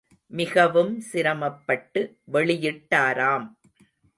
மிகவும் 0.31 1.01
சிரமப்பட்டு 1.01 2.01
வெளியிட்டாராம். 2.33 3.47